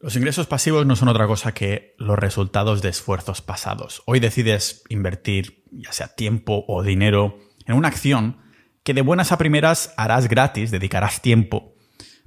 [0.00, 4.02] Los ingresos pasivos no son otra cosa que los resultados de esfuerzos pasados.
[4.06, 8.36] Hoy decides invertir, ya sea tiempo o dinero, en una acción
[8.84, 11.74] que de buenas a primeras harás gratis, dedicarás tiempo,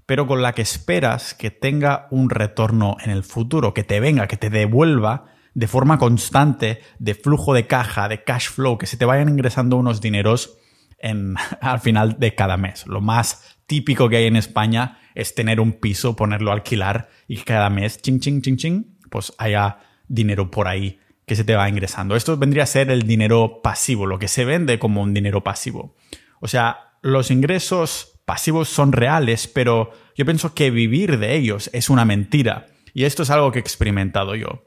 [0.05, 4.27] pero con la que esperas que tenga un retorno en el futuro, que te venga,
[4.27, 8.97] que te devuelva de forma constante de flujo de caja, de cash flow, que se
[8.97, 10.57] te vayan ingresando unos dineros
[11.61, 12.85] al final de cada mes.
[12.85, 17.37] Lo más típico que hay en España es tener un piso, ponerlo a alquilar y
[17.37, 19.77] cada mes, ching, ching, ching, ching, pues haya
[20.09, 22.17] dinero por ahí que se te va ingresando.
[22.17, 25.95] Esto vendría a ser el dinero pasivo, lo que se vende como un dinero pasivo.
[26.41, 31.89] O sea, los ingresos pasivos son reales, pero yo pienso que vivir de ellos es
[31.89, 32.67] una mentira.
[32.93, 34.65] Y esto es algo que he experimentado yo.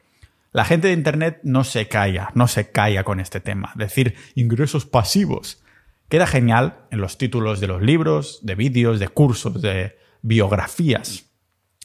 [0.51, 3.71] La gente de Internet no se calla, no se calla con este tema.
[3.75, 5.63] Decir ingresos pasivos.
[6.09, 11.31] Queda genial en los títulos de los libros, de vídeos, de cursos, de biografías.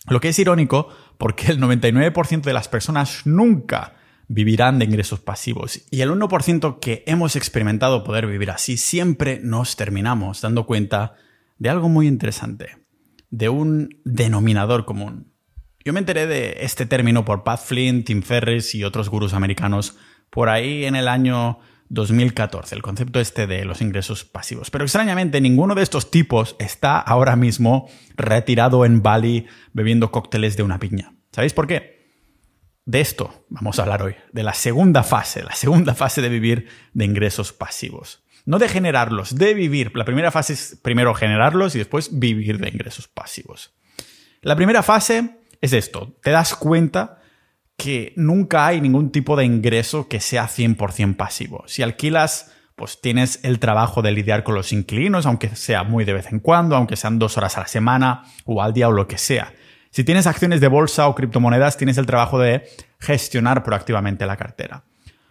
[0.07, 3.95] Lo que es irónico porque el 99% de las personas nunca
[4.27, 9.76] vivirán de ingresos pasivos y el 1% que hemos experimentado poder vivir así siempre nos
[9.76, 11.15] terminamos dando cuenta
[11.57, 12.77] de algo muy interesante,
[13.31, 15.33] de un denominador común.
[15.83, 19.98] Yo me enteré de este término por Pat Flynn, Tim Ferriss y otros gurús americanos
[20.29, 21.59] por ahí en el año
[21.90, 24.70] 2014, el concepto este de los ingresos pasivos.
[24.70, 30.63] Pero extrañamente ninguno de estos tipos está ahora mismo retirado en Bali bebiendo cócteles de
[30.63, 31.13] una piña.
[31.32, 31.99] ¿Sabéis por qué?
[32.85, 36.67] De esto vamos a hablar hoy, de la segunda fase, la segunda fase de vivir
[36.93, 38.23] de ingresos pasivos.
[38.45, 39.91] No de generarlos, de vivir.
[39.95, 43.76] La primera fase es primero generarlos y después vivir de ingresos pasivos.
[44.41, 47.18] La primera fase es esto, te das cuenta
[47.80, 51.63] que nunca hay ningún tipo de ingreso que sea 100% pasivo.
[51.66, 56.12] Si alquilas, pues tienes el trabajo de lidiar con los inquilinos, aunque sea muy de
[56.12, 59.07] vez en cuando, aunque sean dos horas a la semana o al día o lo
[59.07, 59.54] que sea.
[59.91, 62.68] Si tienes acciones de bolsa o criptomonedas, tienes el trabajo de
[63.00, 64.84] gestionar proactivamente la cartera.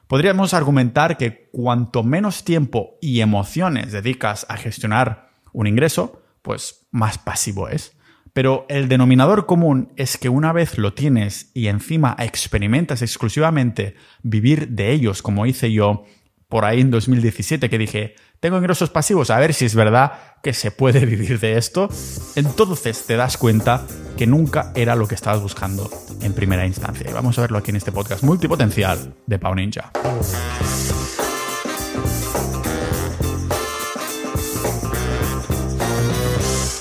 [0.07, 7.19] Podríamos argumentar que cuanto menos tiempo y emociones dedicas a gestionar un ingreso, pues más
[7.19, 7.95] pasivo es.
[8.39, 14.69] Pero el denominador común es que una vez lo tienes y encima experimentas exclusivamente vivir
[14.69, 16.05] de ellos, como hice yo
[16.49, 20.53] por ahí en 2017, que dije, tengo ingresos pasivos, a ver si es verdad que
[20.53, 21.89] se puede vivir de esto,
[22.37, 23.85] entonces te das cuenta
[24.17, 25.91] que nunca era lo que estabas buscando
[26.23, 27.11] en primera instancia.
[27.11, 29.91] Y vamos a verlo aquí en este podcast multipotencial de Pau Ninja.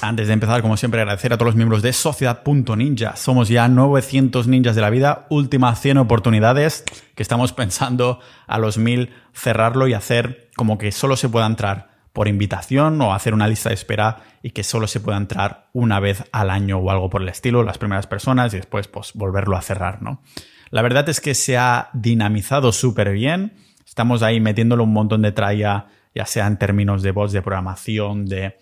[0.07, 3.18] Antes de empezar, como siempre, agradecer a todos los miembros de Sociedad.ninja.
[3.18, 8.78] Somos ya 900 ninjas de la vida, última 100 oportunidades que estamos pensando a los
[8.78, 13.50] 1000 cerrarlo y hacer como que solo se pueda entrar por invitación o hacer una
[13.50, 17.09] lista de espera y que solo se pueda entrar una vez al año o algo
[17.09, 20.22] por el estilo, las primeras personas y después pues volverlo a cerrar, ¿no?
[20.69, 23.56] La verdad es que se ha dinamizado súper bien.
[23.85, 28.25] Estamos ahí metiéndolo un montón de tralla, ya sea en términos de voz, de programación,
[28.25, 28.56] de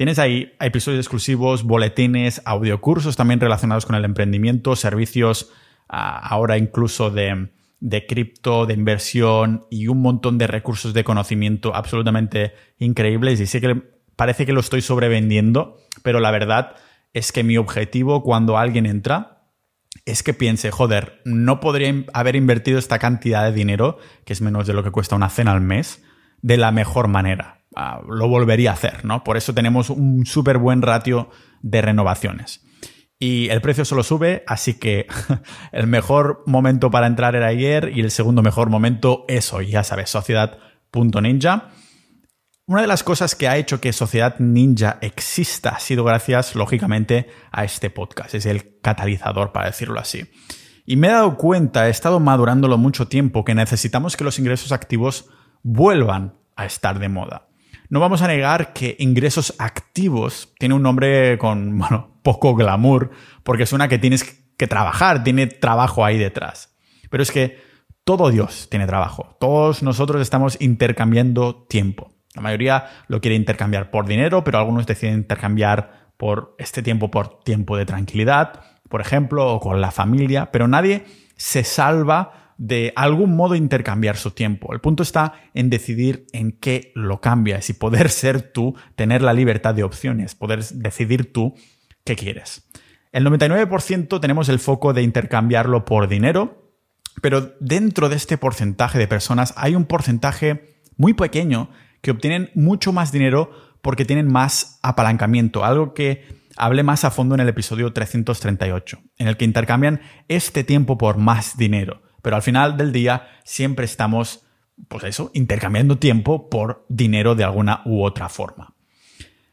[0.00, 5.52] Tienes ahí episodios exclusivos, boletines, audiocursos también relacionados con el emprendimiento, servicios
[5.90, 7.50] ah, ahora incluso de,
[8.08, 13.40] cripto, de inversión y un montón de recursos de conocimiento absolutamente increíbles.
[13.40, 13.74] Y sé que
[14.16, 16.76] parece que lo estoy sobrevendiendo, pero la verdad
[17.12, 19.50] es que mi objetivo cuando alguien entra
[20.06, 24.66] es que piense, joder, no podría haber invertido esta cantidad de dinero, que es menos
[24.66, 26.02] de lo que cuesta una cena al mes,
[26.40, 27.59] de la mejor manera.
[28.08, 29.24] Lo volvería a hacer, ¿no?
[29.24, 31.30] Por eso tenemos un súper buen ratio
[31.62, 32.64] de renovaciones.
[33.18, 35.06] Y el precio solo sube, así que
[35.72, 39.84] el mejor momento para entrar era ayer y el segundo mejor momento es hoy, ya
[39.84, 41.68] sabes, sociedad.ninja.
[42.70, 47.28] Una de las cosas que ha hecho que Sociedad Ninja exista ha sido gracias, lógicamente,
[47.50, 48.34] a este podcast.
[48.36, 50.30] Es el catalizador, para decirlo así.
[50.86, 54.70] Y me he dado cuenta, he estado madurándolo mucho tiempo, que necesitamos que los ingresos
[54.70, 55.28] activos
[55.64, 57.49] vuelvan a estar de moda.
[57.90, 61.80] No vamos a negar que ingresos activos tiene un nombre con,
[62.22, 63.10] poco glamour,
[63.42, 64.22] porque suena que tienes
[64.56, 66.76] que trabajar, tiene trabajo ahí detrás.
[67.10, 67.58] Pero es que
[68.04, 69.36] todo Dios tiene trabajo.
[69.40, 72.14] Todos nosotros estamos intercambiando tiempo.
[72.36, 77.40] La mayoría lo quiere intercambiar por dinero, pero algunos deciden intercambiar por este tiempo por
[77.42, 83.36] tiempo de tranquilidad, por ejemplo, o con la familia, pero nadie se salva de algún
[83.36, 84.74] modo intercambiar su tiempo.
[84.74, 89.32] El punto está en decidir en qué lo cambias y poder ser tú, tener la
[89.32, 91.54] libertad de opciones, poder decidir tú
[92.04, 92.68] qué quieres.
[93.12, 96.70] El 99% tenemos el foco de intercambiarlo por dinero,
[97.22, 101.70] pero dentro de este porcentaje de personas hay un porcentaje muy pequeño
[102.02, 106.26] que obtienen mucho más dinero porque tienen más apalancamiento, algo que
[106.58, 111.16] hablé más a fondo en el episodio 338, en el que intercambian este tiempo por
[111.16, 112.02] más dinero.
[112.22, 114.44] Pero al final del día siempre estamos,
[114.88, 118.74] pues eso, intercambiando tiempo por dinero de alguna u otra forma.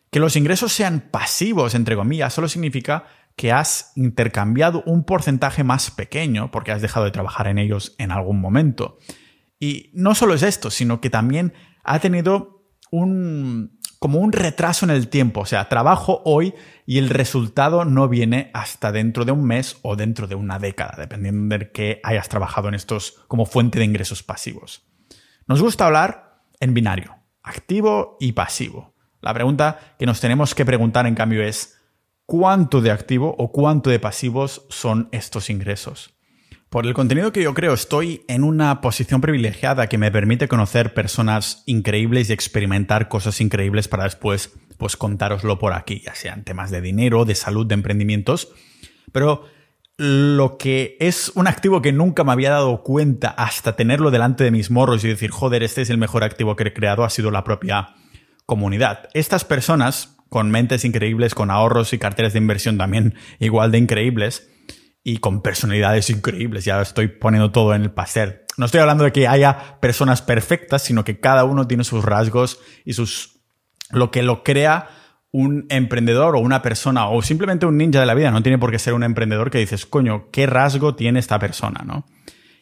[0.09, 3.05] Que los ingresos sean pasivos, entre comillas, solo significa
[3.35, 8.11] que has intercambiado un porcentaje más pequeño porque has dejado de trabajar en ellos en
[8.11, 8.97] algún momento.
[9.59, 11.53] Y no solo es esto, sino que también
[11.83, 16.53] ha tenido un como un retraso en el tiempo, o sea, trabajo hoy
[16.85, 20.95] y el resultado no viene hasta dentro de un mes o dentro de una década,
[20.97, 24.83] dependiendo de qué hayas trabajado en estos como fuente de ingresos pasivos.
[25.47, 28.93] Nos gusta hablar en binario, activo y pasivo.
[29.21, 31.79] La pregunta que nos tenemos que preguntar en cambio es
[32.25, 36.16] ¿cuánto de activo o cuánto de pasivos son estos ingresos?
[36.69, 40.93] Por el contenido que yo creo, estoy en una posición privilegiada que me permite conocer
[40.93, 46.69] personas increíbles y experimentar cosas increíbles para después, pues, contároslo por aquí, ya sean temas
[46.69, 48.49] de dinero, de salud, de emprendimientos.
[49.13, 49.45] Pero
[49.95, 54.51] lo que es un activo que nunca me había dado cuenta hasta tenerlo delante de
[54.51, 57.31] mis morros y decir, joder, este es el mejor activo que he creado, ha sido
[57.31, 57.95] la propia
[58.45, 59.07] comunidad.
[59.13, 64.49] Estas personas, con mentes increíbles, con ahorros y carteras de inversión también igual de increíbles,
[65.07, 66.65] y con personalidades increíbles.
[66.65, 68.41] Ya estoy poniendo todo en el pastel.
[68.57, 72.59] No estoy hablando de que haya personas perfectas, sino que cada uno tiene sus rasgos
[72.83, 73.39] y sus
[73.89, 74.89] lo que lo crea
[75.31, 78.31] un emprendedor o una persona o simplemente un ninja de la vida.
[78.31, 81.85] No tiene por qué ser un emprendedor que dices, coño, ¿qué rasgo tiene esta persona?
[81.85, 82.05] ¿no?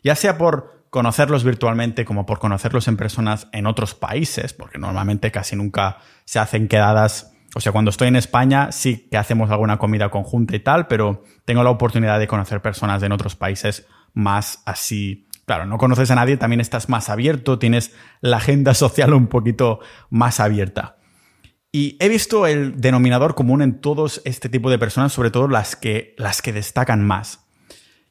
[0.03, 5.31] Ya sea por conocerlos virtualmente como por conocerlos en personas en otros países, porque normalmente
[5.31, 9.77] casi nunca se hacen quedadas o sea, cuando estoy en España sí que hacemos alguna
[9.77, 14.61] comida conjunta y tal, pero tengo la oportunidad de conocer personas en otros países más
[14.65, 15.29] así.
[15.45, 19.79] Claro, no conoces a nadie, también estás más abierto, tienes la agenda social un poquito
[20.09, 20.97] más abierta.
[21.71, 25.77] Y he visto el denominador común en todos este tipo de personas, sobre todo las
[25.77, 27.47] que, las que destacan más.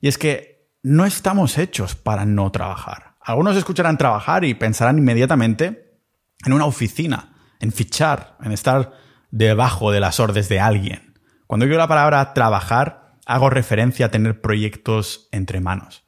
[0.00, 3.16] Y es que no estamos hechos para no trabajar.
[3.20, 5.98] Algunos escucharán trabajar y pensarán inmediatamente
[6.46, 9.03] en una oficina, en fichar, en estar
[9.34, 11.14] debajo de las órdenes de alguien.
[11.48, 16.04] Cuando digo la palabra trabajar, hago referencia a tener proyectos entre manos.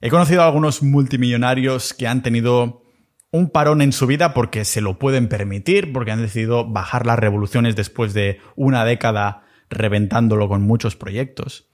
[0.00, 2.84] He conocido a algunos multimillonarios que han tenido
[3.32, 7.18] un parón en su vida porque se lo pueden permitir, porque han decidido bajar las
[7.18, 11.68] revoluciones después de una década reventándolo con muchos proyectos.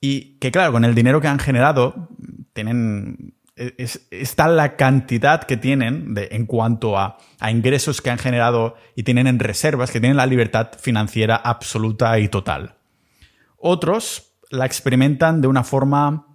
[0.00, 2.08] Y que claro, con el dinero que han generado,
[2.54, 8.76] tienen es, está la cantidad que tienen en cuanto a, a, ingresos que han generado
[8.94, 12.76] y tienen en reservas, que tienen la libertad financiera absoluta y total.
[13.56, 16.26] Otros la experimentan de una forma,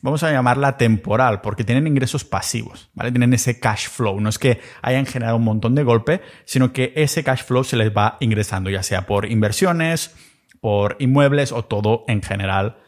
[0.00, 3.12] vamos a llamarla temporal, porque tienen ingresos pasivos, ¿vale?
[3.12, 4.20] Tienen ese cash flow.
[4.20, 7.76] No es que hayan generado un montón de golpe, sino que ese cash flow se
[7.76, 10.14] les va ingresando, ya sea por inversiones,
[10.60, 12.78] por inmuebles o todo en general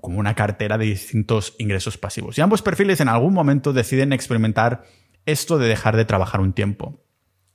[0.00, 2.38] como una cartera de distintos ingresos pasivos.
[2.38, 4.84] Y ambos perfiles en algún momento deciden experimentar
[5.26, 7.04] esto de dejar de trabajar un tiempo.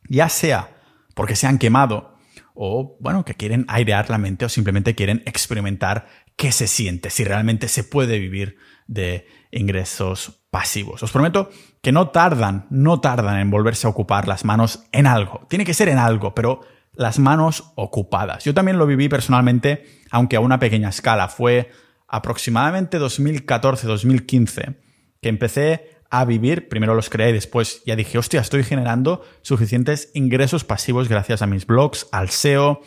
[0.08, 0.78] Ya sea
[1.16, 2.14] porque se han quemado
[2.54, 7.24] o, bueno, que quieren airear la mente o simplemente quieren experimentar qué se siente, si
[7.24, 11.02] realmente se puede vivir de ingresos pasivos.
[11.02, 11.50] Os prometo
[11.82, 15.48] que no tardan, no tardan en volverse a ocupar las manos en algo.
[15.50, 16.62] Tiene que ser en algo, pero
[16.94, 18.44] las manos ocupadas.
[18.44, 21.28] Yo también lo viví personalmente, aunque a una pequeña escala.
[21.28, 21.72] Fue
[22.08, 24.76] aproximadamente 2014-2015
[25.22, 30.12] que empecé a vivir, primero los creé y después ya dije, hostia, estoy generando suficientes
[30.14, 32.82] ingresos pasivos gracias a mis blogs, al SEO.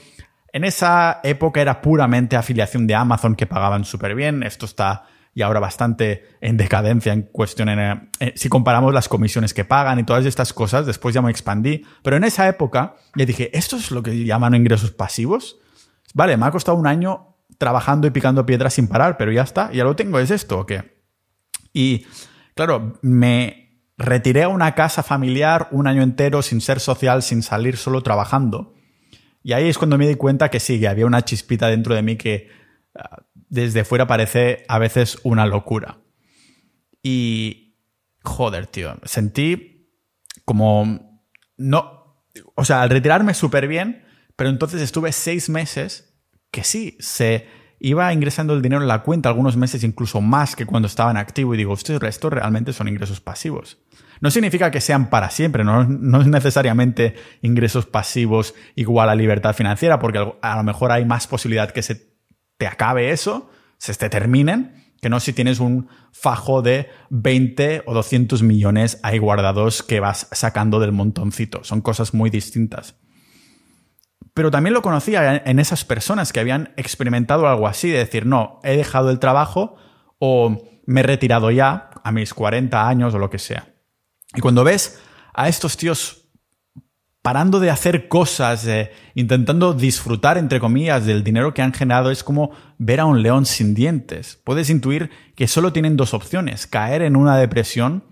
[0.53, 4.45] En esa época era puramente afiliación de Amazon que pagaban súper bien.
[4.45, 5.07] Esto está
[5.37, 10.05] y ahora bastante en decadencia en cuestión, eh, si comparamos las comisiones que pagan y
[10.05, 13.91] todas estas cosas, después ya me expandí, pero en esa época ya dije, ¿esto es
[13.91, 15.59] lo que llaman ingresos pasivos?
[16.15, 19.71] Vale, me ha costado un año trabajando y picando piedras sin parar, pero ya está,
[19.73, 21.03] ya lo tengo, ¿es esto o qué?
[21.75, 22.07] Y
[22.55, 27.77] claro, me retiré a una casa familiar un año entero sin ser social, sin salir
[27.77, 28.73] solo trabajando.
[29.43, 32.01] Y ahí es cuando me di cuenta que sí, que había una chispita dentro de
[32.01, 32.49] mí que
[33.35, 35.99] desde fuera parece a veces una locura.
[37.03, 37.77] Y,
[38.23, 39.91] joder, tío, sentí
[40.45, 41.23] como,
[41.57, 42.25] no,
[42.55, 44.05] o sea, al retirarme súper bien,
[44.37, 46.19] pero entonces estuve seis meses
[46.51, 47.47] que sí, se
[47.79, 51.17] iba ingresando el dinero en la cuenta, algunos meses incluso más que cuando estaba en
[51.17, 53.79] activo, y digo, estos restos realmente son ingresos pasivos.
[54.21, 59.55] No significa que sean para siempre, no, no, es necesariamente ingresos pasivos igual a libertad
[59.55, 62.16] financiera, porque a lo mejor hay más posibilidad que se
[62.59, 67.95] te acabe eso, se te terminen, que no si tienes un fajo de 20 o
[67.95, 71.65] 200 millones ahí guardados que vas sacando del montoncito.
[71.65, 72.97] Son cosas muy distintas.
[74.35, 78.61] Pero también lo conocía en esas personas que habían experimentado algo así, de decir, no,
[78.65, 79.77] he dejado el trabajo
[80.19, 83.75] o me he retirado ya a mis 40 años o lo que sea.
[84.35, 85.01] Y cuando ves
[85.33, 86.26] a estos tíos
[87.27, 88.69] parando de hacer cosas,
[89.17, 93.47] intentando disfrutar, entre comillas, del dinero que han generado, es como ver a un león
[93.47, 94.41] sin dientes.
[94.45, 98.05] Puedes intuir que solo tienen dos opciones, caer en una depresión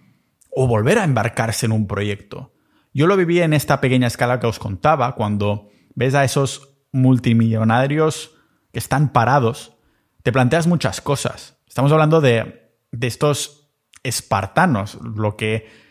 [0.50, 2.54] o volver a embarcarse en un proyecto.
[2.92, 8.32] Yo lo viví en esta pequeña escala que os contaba, cuando ves a esos multimillonarios
[8.72, 9.76] que están parados,
[10.24, 11.56] te planteas muchas cosas.
[11.68, 13.70] Estamos hablando de, de estos
[14.02, 15.83] espartanos, lo que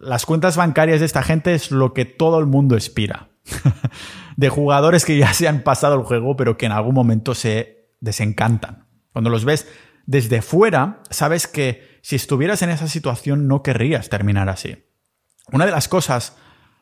[0.00, 3.28] las cuentas bancarias de esta gente es lo que todo el mundo expira.
[4.36, 7.90] de jugadores que ya se han pasado el juego, pero que en algún momento se
[8.00, 8.86] desencantan.
[9.12, 9.66] Cuando los ves
[10.04, 14.84] desde fuera, sabes que si estuvieras en esa situación no querrías terminar así.
[15.52, 16.36] Una de las cosas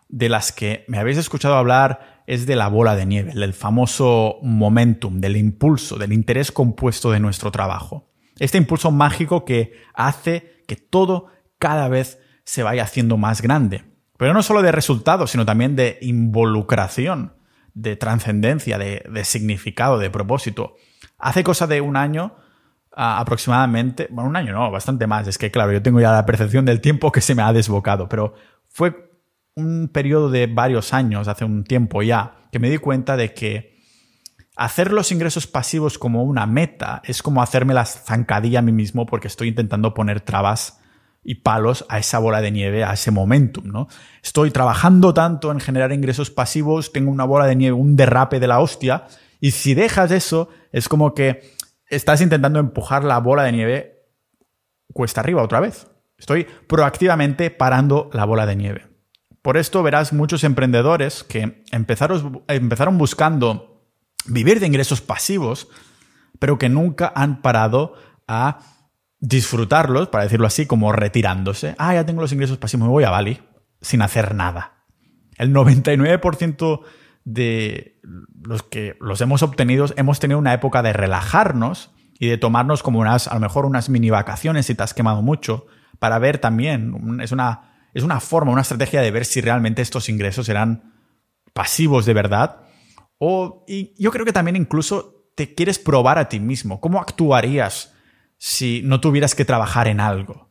[0.08, 4.38] de las que me habéis escuchado hablar es de la bola de nieve, del famoso
[4.42, 8.10] momentum, del impulso, del interés compuesto de nuestro trabajo.
[8.38, 11.26] Este impulso mágico que hace que todo
[11.58, 13.84] cada vez se vaya haciendo más grande.
[14.16, 17.34] Pero no solo de resultados, sino también de involucración,
[17.74, 20.76] de trascendencia, de, significado, de propósito.
[21.18, 22.36] Hace cosa de un año
[22.96, 26.64] aproximadamente, bueno, un año no, bastante más, es que claro, yo tengo ya la percepción
[26.64, 28.34] del tiempo que se me ha desbocado, pero
[28.68, 29.10] fue
[29.56, 33.74] un periodo de varios años, hace un tiempo ya, que me di cuenta de que
[34.54, 39.06] hacer los ingresos pasivos como una meta es como hacerme la zancadilla a mí mismo
[39.06, 40.80] porque estoy intentando poner trabas
[41.24, 43.88] y palos a esa bola de nieve, a ese momentum, ¿no?
[44.22, 48.46] Estoy trabajando tanto en generar ingresos pasivos, tengo una bola de nieve, un derrape de
[48.46, 49.04] la hostia,
[49.40, 51.54] y si dejas eso, es como que
[51.88, 53.94] estás intentando empujar la bola de nieve
[54.92, 55.86] cuesta arriba otra vez.
[56.18, 58.86] Estoy proactivamente parando la bola de nieve.
[59.42, 63.82] Por esto verás muchos emprendedores que empezaron, empezaron buscando
[64.26, 65.68] vivir de ingresos pasivos,
[66.38, 67.94] pero que nunca han parado
[68.26, 68.60] a
[69.24, 71.74] disfrutarlos, para decirlo así, como retirándose.
[71.78, 73.40] Ah, ya tengo los ingresos pasivos, me voy a Bali
[73.80, 74.84] sin hacer nada.
[75.38, 76.80] El 99%
[77.24, 77.98] de
[78.42, 83.00] los que los hemos obtenido hemos tenido una época de relajarnos y de tomarnos como
[83.00, 85.66] unas, a lo mejor unas mini vacaciones si te has quemado mucho,
[85.98, 90.10] para ver también, es una, es una forma, una estrategia de ver si realmente estos
[90.10, 90.92] ingresos eran
[91.54, 92.60] pasivos de verdad.
[93.16, 96.78] O, y yo creo que también incluso te quieres probar a ti mismo.
[96.80, 97.93] ¿Cómo actuarías
[98.46, 100.50] si no tuvieras que trabajar en algo.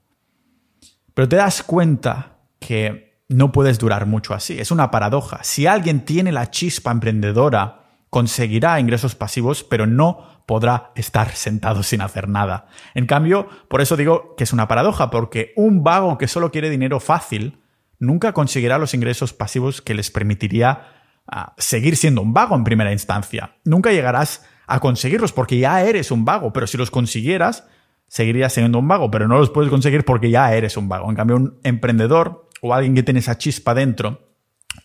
[1.14, 4.60] Pero te das cuenta que no puedes durar mucho así.
[4.60, 5.44] Es una paradoja.
[5.44, 12.02] Si alguien tiene la chispa emprendedora, conseguirá ingresos pasivos, pero no podrá estar sentado sin
[12.02, 12.66] hacer nada.
[12.96, 16.72] En cambio, por eso digo que es una paradoja, porque un vago que solo quiere
[16.72, 17.62] dinero fácil
[18.00, 20.88] nunca conseguirá los ingresos pasivos que les permitiría
[21.28, 23.58] ah, seguir siendo un vago en primera instancia.
[23.66, 27.68] Nunca llegarás a conseguirlos porque ya eres un vago, pero si los consiguieras,
[28.14, 31.10] seguirías siendo un vago, pero no los puedes conseguir porque ya eres un vago.
[31.10, 34.36] En cambio, un emprendedor o alguien que tiene esa chispa dentro,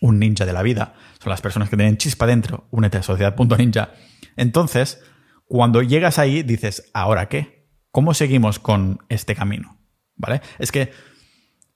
[0.01, 3.91] un ninja de la vida, son las personas que tienen chispa dentro, únete a sociedad.ninja.
[4.35, 5.03] Entonces,
[5.45, 7.67] cuando llegas ahí, dices, ¿ahora qué?
[7.91, 9.77] ¿Cómo seguimos con este camino?
[10.15, 10.41] ¿Vale?
[10.57, 10.91] Es que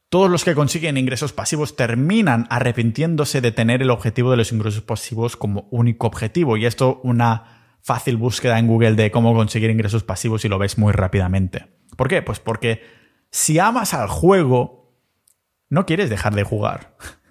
[0.10, 4.82] todos los que consiguen ingresos pasivos terminan arrepintiéndose de tener el objetivo de los ingresos
[4.82, 6.58] pasivos como único objetivo.
[6.58, 7.53] Y esto una
[7.84, 11.68] fácil búsqueda en Google de cómo conseguir ingresos pasivos y lo ves muy rápidamente.
[11.96, 12.22] ¿Por qué?
[12.22, 12.82] Pues porque
[13.30, 14.98] si amas al juego,
[15.70, 16.96] no quieres dejar de jugar.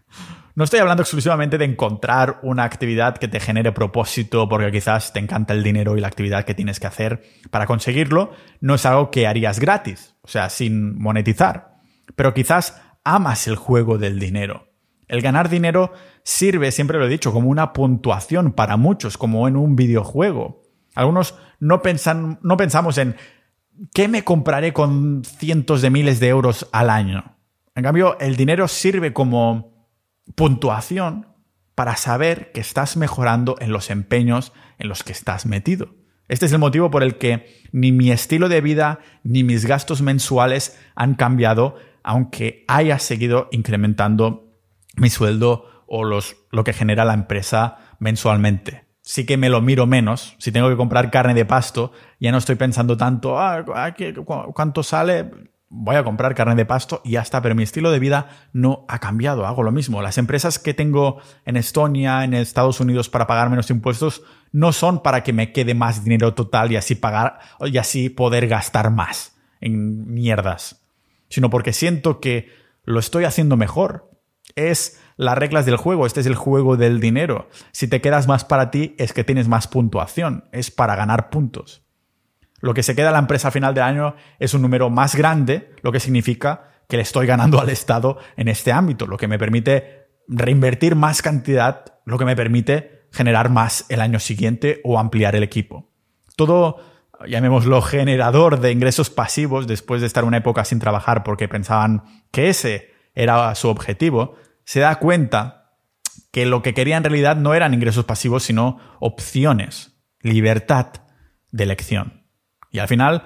[0.54, 5.18] No estoy hablando exclusivamente de encontrar una actividad que te genere propósito porque quizás te
[5.18, 8.32] encanta el dinero y la actividad que tienes que hacer para conseguirlo.
[8.60, 11.78] No es algo que harías gratis, o sea, sin monetizar.
[12.16, 14.71] Pero quizás amas el juego del dinero.
[15.08, 15.92] El ganar dinero
[16.22, 20.62] sirve, siempre lo he dicho, como una puntuación para muchos, como en un videojuego.
[20.94, 23.16] Algunos no, pensan, no pensamos en
[23.94, 27.36] ¿qué me compraré con cientos de miles de euros al año?
[27.74, 29.88] En cambio, el dinero sirve como
[30.34, 31.26] puntuación
[31.74, 35.94] para saber que estás mejorando en los empeños en los que estás metido.
[36.28, 40.02] Este es el motivo por el que ni mi estilo de vida ni mis gastos
[40.02, 44.41] mensuales han cambiado, aunque haya seguido incrementando
[44.96, 48.84] mi sueldo o los, lo que genera la empresa mensualmente.
[49.02, 50.36] Sí que me lo miro menos.
[50.38, 53.94] Si tengo que comprar carne de pasto, ya no estoy pensando tanto, ah, ah
[54.54, 55.30] ¿cuánto sale?
[55.68, 58.84] Voy a comprar carne de pasto y ya está, pero mi estilo de vida no
[58.88, 60.02] ha cambiado, hago lo mismo.
[60.02, 64.22] Las empresas que tengo en Estonia, en Estados Unidos para pagar menos impuestos,
[64.52, 68.46] no son para que me quede más dinero total y así pagar y así poder
[68.48, 70.82] gastar más en mierdas,
[71.28, 72.50] sino porque siento que
[72.84, 74.11] lo estoy haciendo mejor,
[74.56, 77.48] es las reglas del juego, este es el juego del dinero.
[77.72, 81.82] Si te quedas más para ti es que tienes más puntuación, es para ganar puntos.
[82.60, 85.16] Lo que se queda a la empresa a final de año es un número más
[85.16, 89.28] grande, lo que significa que le estoy ganando al Estado en este ámbito, lo que
[89.28, 94.98] me permite reinvertir más cantidad, lo que me permite generar más el año siguiente o
[94.98, 95.90] ampliar el equipo.
[96.36, 96.78] Todo,
[97.28, 102.48] llamémoslo generador de ingresos pasivos después de estar una época sin trabajar porque pensaban que
[102.48, 105.62] ese era su objetivo, se da cuenta
[106.30, 110.88] que lo que quería en realidad no eran ingresos pasivos, sino opciones, libertad
[111.50, 112.26] de elección.
[112.70, 113.24] Y al final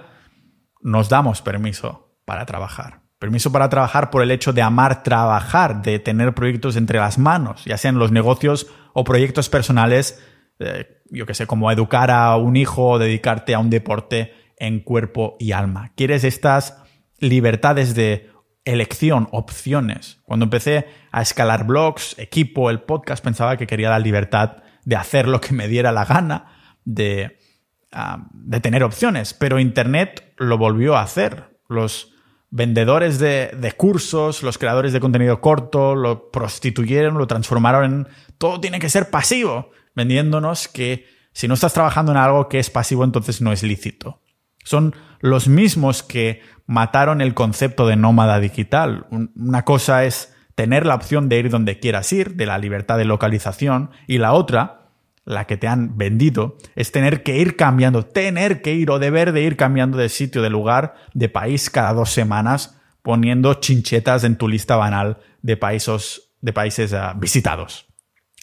[0.82, 3.00] nos damos permiso para trabajar.
[3.18, 7.64] Permiso para trabajar por el hecho de amar trabajar, de tener proyectos entre las manos,
[7.64, 10.22] ya sean los negocios o proyectos personales,
[10.58, 14.80] eh, yo que sé, como educar a un hijo o dedicarte a un deporte en
[14.80, 15.92] cuerpo y alma.
[15.96, 16.82] Quieres estas
[17.18, 18.30] libertades de
[18.66, 20.18] elección, opciones.
[20.24, 25.26] Cuando empecé a escalar blogs, equipo, el podcast, pensaba que quería la libertad de hacer
[25.26, 26.52] lo que me diera la gana,
[26.84, 27.38] de,
[27.92, 31.56] ah, de tener opciones, pero Internet lo volvió a hacer.
[31.68, 32.12] Los
[32.50, 38.08] vendedores de, de, cursos, los creadores de contenido corto, lo prostituyeron, lo transformaron en
[38.38, 42.70] todo tiene que ser pasivo, vendiéndonos que si no estás trabajando en algo que es
[42.70, 44.20] pasivo, entonces no es lícito.
[44.66, 49.06] Son los mismos que mataron el concepto de nómada digital.
[49.10, 53.04] Una cosa es tener la opción de ir donde quieras ir, de la libertad de
[53.04, 54.90] localización, y la otra,
[55.24, 59.30] la que te han vendido, es tener que ir cambiando, tener que ir o deber
[59.30, 64.34] de ir cambiando de sitio, de lugar, de país cada dos semanas, poniendo chinchetas en
[64.34, 67.86] tu lista banal de países, de países ah, visitados.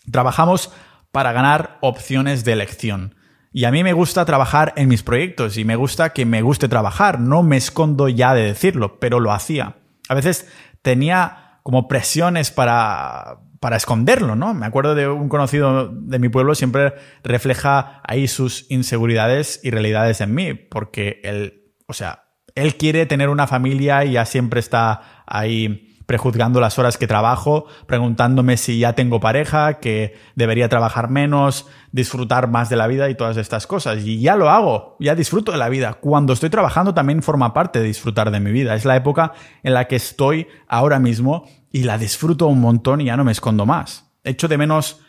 [0.10, 0.72] Trabajamos
[1.12, 3.16] para ganar opciones de elección.
[3.54, 6.68] Y a mí me gusta trabajar en mis proyectos y me gusta que me guste
[6.68, 7.20] trabajar.
[7.20, 9.76] No me escondo ya de decirlo, pero lo hacía.
[10.10, 14.56] A veces tenía como presiones para, para esconderlo, ¿no?
[14.56, 20.20] Me acuerdo de un conocido de mi pueblo, siempre refleja ahí sus inseguridades y realidades
[20.20, 22.24] en mí, porque él, o sea,
[22.56, 27.66] él quiere tener una familia y ya siempre está ahí prejuzgando las horas que trabajo,
[27.88, 33.16] preguntándome si ya tengo pareja, que debería trabajar menos, disfrutar más de la vida y
[33.16, 34.06] todas estas cosas.
[34.06, 35.96] Y ya lo hago, ya disfruto de la vida.
[35.96, 38.76] Cuando estoy trabajando también forma parte de disfrutar de mi vida.
[38.76, 43.06] Es la época en la que estoy ahora mismo y la disfruto un montón y
[43.06, 44.12] ya no me escondo más.
[44.24, 45.02] Echo de menos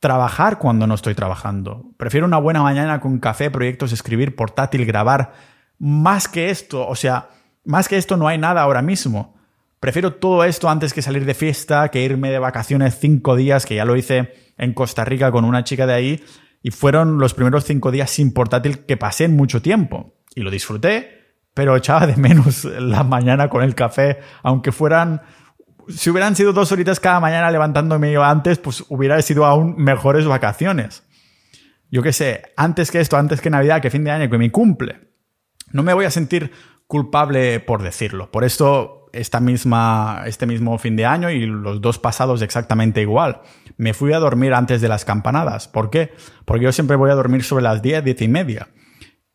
[0.00, 1.92] trabajar cuando no estoy trabajando.
[1.96, 5.32] Prefiero una buena mañana con café, proyectos, escribir, portátil, grabar.
[5.78, 7.28] Más que esto, o sea,
[7.64, 9.38] más que esto no hay nada ahora mismo.
[9.80, 13.76] Prefiero todo esto antes que salir de fiesta, que irme de vacaciones cinco días, que
[13.76, 16.24] ya lo hice en Costa Rica con una chica de ahí,
[16.62, 20.14] y fueron los primeros cinco días sin portátil que pasé en mucho tiempo.
[20.34, 25.22] Y lo disfruté, pero echaba de menos la mañana con el café, aunque fueran
[25.88, 30.26] si hubieran sido dos horitas cada mañana levantándome yo antes, pues hubiera sido aún mejores
[30.26, 31.04] vacaciones.
[31.90, 34.50] Yo qué sé, antes que esto, antes que Navidad, que fin de año, que mi
[34.50, 35.10] cumple.
[35.72, 36.52] No me voy a sentir
[36.86, 38.30] culpable por decirlo.
[38.30, 43.40] Por esto esta misma, este mismo fin de año y los dos pasados exactamente igual.
[43.76, 45.68] Me fui a dormir antes de las campanadas.
[45.68, 46.12] ¿Por qué?
[46.44, 48.68] Porque yo siempre voy a dormir sobre las 10, 10 y media.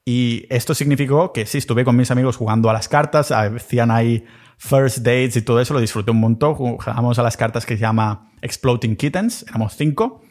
[0.06, 4.24] Y esto significó que sí, estuve con mis amigos jugando a las cartas, hacían ahí
[4.58, 6.54] first dates y todo eso, lo disfruté un montón.
[6.54, 10.22] Jugamos a las cartas que se llama Exploding Kittens, éramos cinco.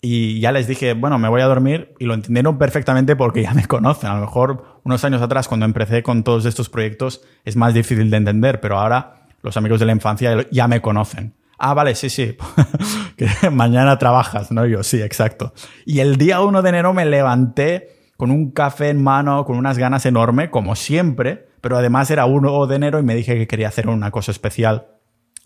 [0.00, 3.54] Y ya les dije, bueno, me voy a dormir y lo entendieron perfectamente porque ya
[3.54, 4.10] me conocen.
[4.10, 8.10] A lo mejor unos años atrás, cuando empecé con todos estos proyectos, es más difícil
[8.10, 11.34] de entender, pero ahora los amigos de la infancia ya me conocen.
[11.58, 12.36] Ah, vale, sí, sí.
[13.16, 14.66] que mañana trabajas, ¿no?
[14.66, 15.52] Yo, sí, exacto.
[15.86, 19.78] Y el día 1 de enero me levanté con un café en mano, con unas
[19.78, 23.68] ganas enormes, como siempre, pero además era 1 de enero y me dije que quería
[23.68, 24.88] hacer una cosa especial.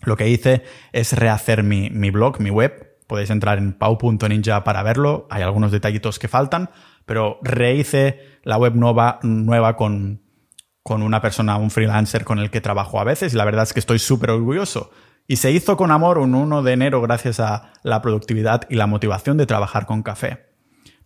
[0.01, 4.83] Lo que hice es rehacer mi, mi blog, mi web, Podéis entrar en pau.ninja para
[4.83, 5.27] verlo.
[5.29, 6.69] Hay algunos detallitos que faltan,
[7.07, 10.21] pero rehice la web nueva, nueva con,
[10.83, 13.33] con una persona, un freelancer con el que trabajo a veces.
[13.33, 14.91] Y la verdad es que estoy súper orgulloso.
[15.25, 18.87] Y se hizo con amor un 1 de enero gracias a la productividad y la
[18.87, 20.47] motivación de trabajar con café.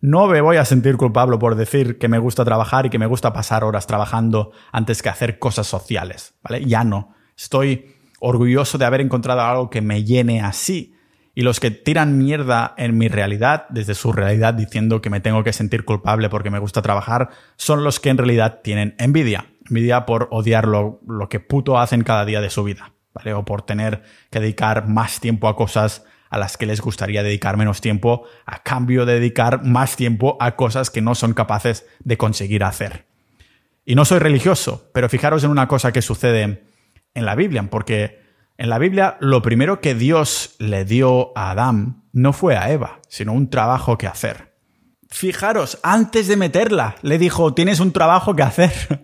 [0.01, 3.05] No me voy a sentir culpable por decir que me gusta trabajar y que me
[3.05, 6.65] gusta pasar horas trabajando antes que hacer cosas sociales, ¿vale?
[6.65, 7.13] Ya no.
[7.37, 10.95] Estoy orgulloso de haber encontrado algo que me llene así
[11.33, 15.43] y los que tiran mierda en mi realidad, desde su realidad, diciendo que me tengo
[15.43, 19.45] que sentir culpable porque me gusta trabajar, son los que en realidad tienen envidia.
[19.69, 23.33] Envidia por odiar lo, que puto hacen cada día de su vida, ¿vale?
[23.33, 27.57] O por tener que dedicar más tiempo a cosas a las que les gustaría dedicar
[27.57, 32.17] menos tiempo, a cambio de dedicar más tiempo a cosas que no son capaces de
[32.17, 33.05] conseguir hacer.
[33.85, 36.63] Y no soy religioso, pero fijaros en una cosa que sucede
[37.13, 38.20] en la Biblia, porque
[38.57, 42.99] En la Biblia, lo primero que Dios le dio a Adán no fue a Eva,
[43.07, 44.51] sino un trabajo que hacer.
[45.09, 48.71] Fijaros, antes de meterla, le dijo, tienes un trabajo que hacer.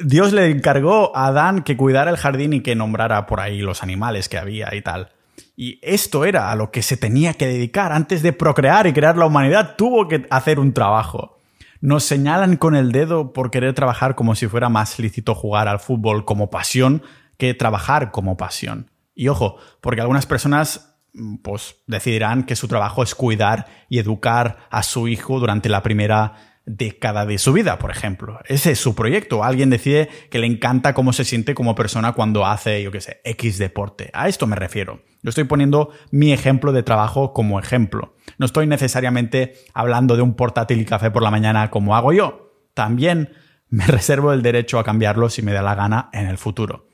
[0.00, 3.82] Dios le encargó a Adán que cuidara el jardín y que nombrara por ahí los
[3.82, 5.10] animales que había y tal.
[5.56, 7.92] Y esto era a lo que se tenía que dedicar.
[7.92, 11.38] Antes de procrear y crear la humanidad, tuvo que hacer un trabajo.
[11.80, 15.80] Nos señalan con el dedo por querer trabajar como si fuera más lícito jugar al
[15.80, 17.02] fútbol como pasión
[17.38, 18.90] que trabajar como pasión.
[19.14, 24.66] Y ojo, porque algunas personas mm, pues decidirán que su trabajo es cuidar y educar
[24.70, 28.38] a su hijo durante la primera década de su vida, por ejemplo.
[28.46, 29.44] Ese es su proyecto.
[29.44, 33.20] Alguien decide que le encanta cómo se siente como persona cuando hace, yo qué sé,
[33.24, 34.10] X deporte.
[34.14, 35.02] A esto me refiero.
[35.22, 38.14] Yo estoy poniendo mi ejemplo de trabajo como ejemplo.
[38.38, 42.52] No estoy necesariamente hablando de un portátil y café por la mañana como hago yo.
[42.74, 43.32] También
[43.68, 46.88] me reservo el derecho a cambiarlo si me da la gana en el futuro.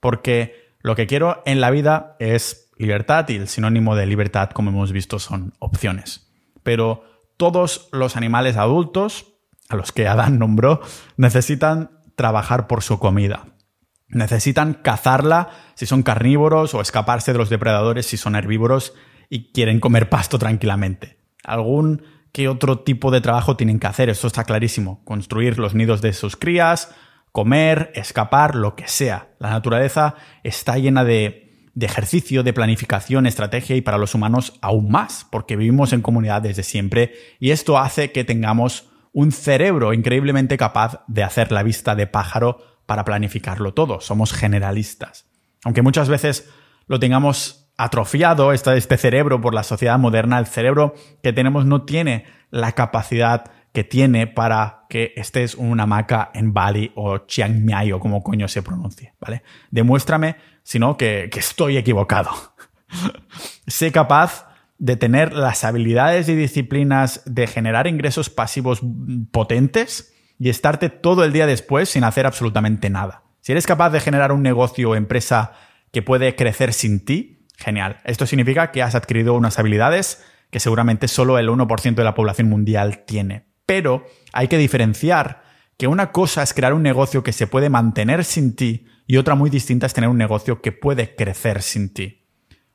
[0.00, 4.70] Porque lo que quiero en la vida es libertad y el sinónimo de libertad, como
[4.70, 6.30] hemos visto, son opciones.
[6.62, 7.04] Pero
[7.36, 9.34] todos los animales adultos,
[9.68, 10.80] a los que Adán nombró,
[11.16, 13.46] necesitan trabajar por su comida.
[14.08, 18.94] Necesitan cazarla si son carnívoros o escaparse de los depredadores si son herbívoros
[19.28, 21.20] y quieren comer pasto tranquilamente.
[21.44, 25.04] Algún que otro tipo de trabajo tienen que hacer, esto está clarísimo.
[25.04, 26.94] Construir los nidos de sus crías,
[27.32, 29.28] comer, escapar, lo que sea.
[29.38, 34.90] La naturaleza está llena de de ejercicio, de planificación, estrategia y para los humanos aún
[34.90, 40.56] más, porque vivimos en comunidad desde siempre y esto hace que tengamos un cerebro increíblemente
[40.56, 44.00] capaz de hacer la vista de pájaro para planificarlo todo.
[44.00, 45.26] Somos generalistas.
[45.64, 46.50] Aunque muchas veces
[46.88, 52.24] lo tengamos atrofiado, este, cerebro por la sociedad moderna, el cerebro que tenemos no tiene
[52.50, 58.00] la capacidad que tiene para que estés una hamaca en Bali o Chiang Mai o
[58.00, 59.44] como coño se pronuncie, ¿vale?
[59.70, 62.28] Demuéstrame, sino que, que estoy equivocado.
[63.68, 68.80] sé capaz de tener las habilidades y disciplinas de generar ingresos pasivos
[69.30, 73.22] potentes y estarte todo el día después sin hacer absolutamente nada.
[73.42, 75.52] Si eres capaz de generar un negocio o empresa
[75.92, 78.00] que puede crecer sin ti, genial.
[78.02, 82.48] Esto significa que has adquirido unas habilidades que seguramente solo el 1% de la población
[82.48, 83.47] mundial tiene.
[83.68, 85.42] Pero hay que diferenciar
[85.76, 89.34] que una cosa es crear un negocio que se puede mantener sin ti y otra
[89.34, 92.26] muy distinta es tener un negocio que puede crecer sin ti.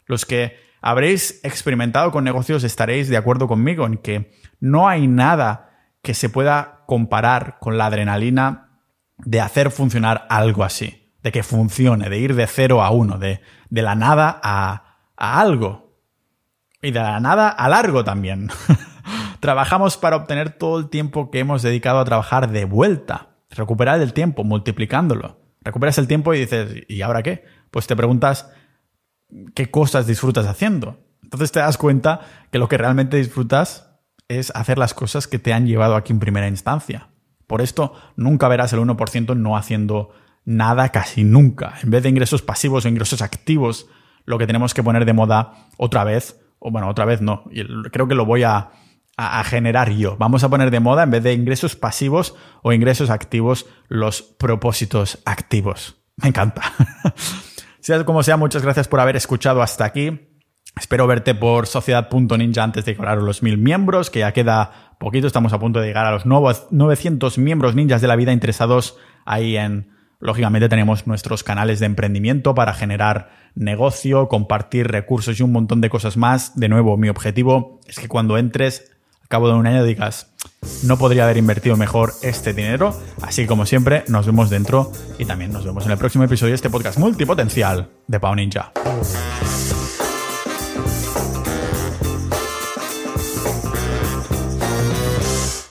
[0.06, 5.72] Los que habréis experimentado con negocios estaréis de acuerdo conmigo en que no hay nada
[6.04, 8.84] que se pueda comparar con la adrenalina
[9.18, 13.42] de hacer funcionar algo así, de que funcione, de ir de cero a uno, de,
[13.72, 15.98] de la nada a, a algo.
[16.84, 18.52] Y de la nada a largo también.
[19.44, 23.36] Trabajamos para obtener todo el tiempo que hemos dedicado a trabajar de vuelta.
[23.50, 25.38] Recuperar el tiempo, multiplicándolo.
[25.60, 27.44] Recuperas el tiempo y dices, ¿y ahora qué?
[27.70, 28.50] Pues te preguntas,
[29.54, 30.98] ¿qué cosas disfrutas haciendo?
[31.22, 32.22] Entonces te das cuenta
[32.54, 33.92] que lo que realmente disfrutas
[34.30, 37.10] es hacer las cosas que te han llevado aquí en primera instancia.
[37.46, 40.12] Por esto nunca verás el 1% no haciendo
[40.46, 41.74] nada casi nunca.
[41.84, 43.88] En vez de ingresos pasivos o ingresos activos,
[44.24, 47.62] lo que tenemos que poner de moda otra vez, o bueno, otra vez no, y
[47.90, 48.70] creo que lo voy a,
[49.18, 50.18] a, generar yo.
[50.18, 55.20] Vamos a poner de moda, en vez de ingresos pasivos o ingresos activos, los propósitos
[55.26, 56.04] activos.
[56.18, 56.62] Me encanta.
[57.80, 60.30] sea como sea, muchas gracias por haber escuchado hasta aquí.
[60.80, 65.54] Espero verte por sociedad.ninja antes de a los mil miembros, que ya queda poquito, estamos
[65.54, 69.58] a punto de llegar a los nuevos 900 miembros ninjas de la vida interesados ahí
[69.58, 69.92] en...
[70.20, 75.90] Lógicamente tenemos nuestros canales de emprendimiento para generar negocio, compartir recursos y un montón de
[75.90, 76.58] cosas más.
[76.58, 78.93] De nuevo, mi objetivo es que cuando entres
[79.34, 80.28] cabo de un año digas,
[80.84, 82.96] no podría haber invertido mejor este dinero.
[83.24, 86.58] Así como siempre, nos vemos dentro y también nos vemos en el próximo episodio de
[86.58, 88.72] este podcast multipotencial de Pau Ninja.